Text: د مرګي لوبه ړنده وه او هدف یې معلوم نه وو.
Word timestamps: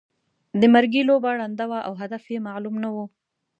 د 0.59 0.61
مرګي 0.73 1.01
لوبه 1.09 1.29
ړنده 1.39 1.65
وه 1.69 1.79
او 1.87 1.93
هدف 2.01 2.23
یې 2.33 2.39
معلوم 2.47 2.75
نه 2.83 2.89
وو. 2.95 3.05